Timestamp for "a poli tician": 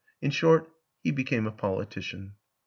1.45-2.31